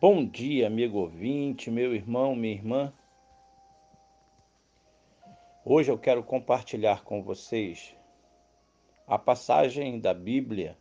[0.00, 2.90] Bom dia, amigo ouvinte, meu irmão, minha irmã.
[5.62, 7.94] Hoje eu quero compartilhar com vocês
[9.06, 10.74] a passagem da Bíblia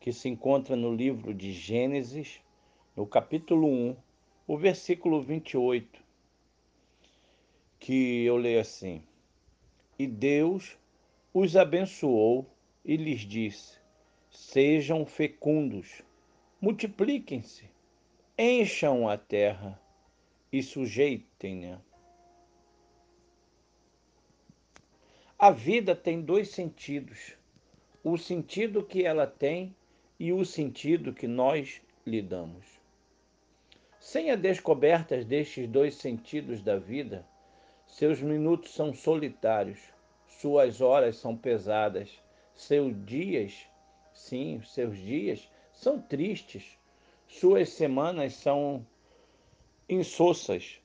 [0.00, 2.40] que se encontra no livro de Gênesis,
[2.96, 3.96] no capítulo 1,
[4.48, 6.02] o versículo 28,
[7.78, 9.04] que eu leio assim:
[9.96, 10.76] E Deus
[11.32, 12.44] os abençoou
[12.84, 13.78] e lhes disse:
[14.28, 16.02] Sejam fecundos,
[16.60, 17.77] multipliquem-se
[18.38, 19.80] encham a terra
[20.52, 21.80] e sujeitem-na.
[25.36, 27.36] A vida tem dois sentidos:
[28.04, 29.74] o sentido que ela tem
[30.20, 32.64] e o sentido que nós lhe damos.
[33.98, 37.26] Sem a descoberta destes dois sentidos da vida,
[37.88, 39.80] seus minutos são solitários,
[40.28, 42.22] suas horas são pesadas,
[42.54, 43.66] seus dias,
[44.14, 46.77] sim, seus dias são tristes,
[47.28, 48.84] suas semanas são
[49.88, 50.80] insossas.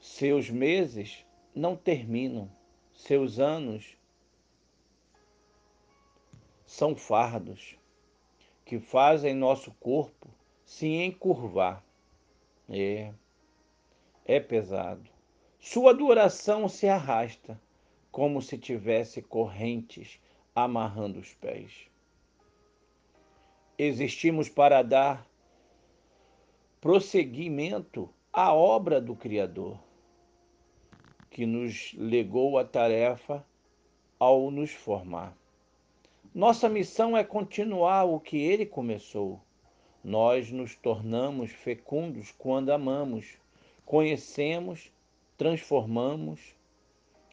[0.00, 2.50] Seus meses não terminam.
[2.92, 3.96] Seus anos
[6.66, 7.76] são fardos
[8.64, 10.28] que fazem nosso corpo
[10.64, 11.82] se encurvar.
[12.68, 13.12] É,
[14.24, 15.08] é pesado.
[15.58, 17.60] Sua duração se arrasta
[18.10, 20.20] como se tivesse correntes
[20.54, 21.89] amarrando os pés.
[23.82, 25.26] Existimos para dar
[26.82, 29.80] prosseguimento à obra do Criador,
[31.30, 33.42] que nos legou a tarefa
[34.18, 35.34] ao nos formar.
[36.34, 39.40] Nossa missão é continuar o que ele começou.
[40.04, 43.38] Nós nos tornamos fecundos quando amamos,
[43.86, 44.92] conhecemos,
[45.38, 46.54] transformamos,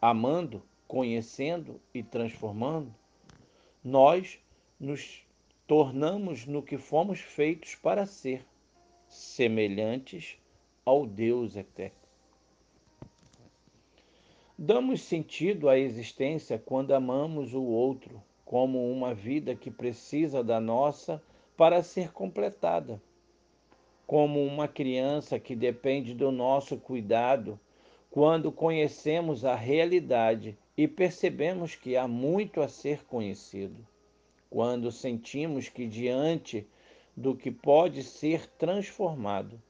[0.00, 2.94] amando, conhecendo e transformando.
[3.84, 4.38] Nós
[4.80, 5.22] nos
[5.70, 8.44] tornamos no que fomos feitos para ser,
[9.06, 10.36] semelhantes
[10.84, 11.94] ao Deus eterno.
[14.58, 21.22] Damos sentido à existência quando amamos o outro como uma vida que precisa da nossa
[21.56, 23.00] para ser completada,
[24.08, 27.60] como uma criança que depende do nosso cuidado
[28.10, 33.86] quando conhecemos a realidade e percebemos que há muito a ser conhecido
[34.50, 36.66] quando sentimos que, diante
[37.16, 39.62] do que pode ser transformado,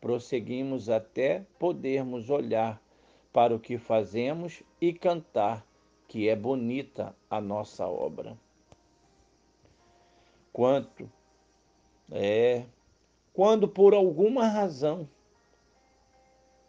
[0.00, 2.80] prosseguimos até podermos olhar
[3.32, 5.66] para o que fazemos e cantar
[6.08, 8.36] que é bonita a nossa obra.
[10.52, 11.10] Quanto
[12.10, 12.64] é
[13.32, 15.08] quando por alguma razão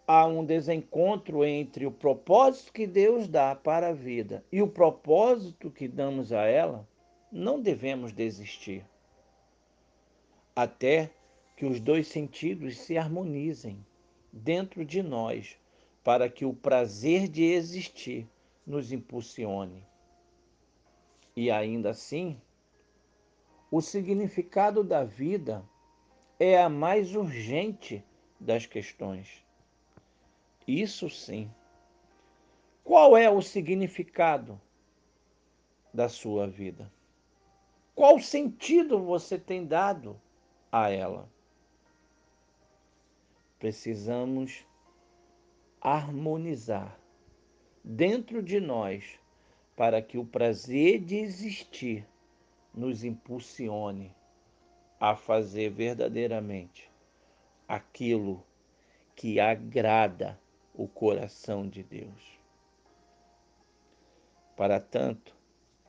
[0.07, 5.71] há um desencontro entre o propósito que Deus dá para a vida e o propósito
[5.71, 6.87] que damos a ela,
[7.31, 8.85] não devemos desistir
[10.55, 11.09] até
[11.55, 13.85] que os dois sentidos se harmonizem
[14.31, 15.57] dentro de nós
[16.03, 18.27] para que o prazer de existir
[18.65, 19.85] nos impulsione.
[21.35, 22.39] E ainda assim,
[23.69, 25.63] o significado da vida
[26.37, 28.03] é a mais urgente
[28.39, 29.45] das questões.
[30.67, 31.49] Isso sim.
[32.83, 34.59] Qual é o significado
[35.93, 36.91] da sua vida?
[38.01, 40.19] Qual sentido você tem dado
[40.71, 41.29] a ela?
[43.59, 44.65] Precisamos
[45.79, 46.99] harmonizar
[47.83, 49.19] dentro de nós
[49.75, 52.03] para que o prazer de existir
[52.73, 54.11] nos impulsione
[54.99, 56.89] a fazer verdadeiramente
[57.67, 58.43] aquilo
[59.15, 60.41] que agrada
[60.73, 62.39] o coração de Deus.
[64.57, 65.35] Para tanto,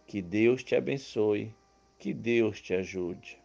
[0.07, 1.55] que Deus te abençoe
[2.03, 3.42] que Deus te ajude.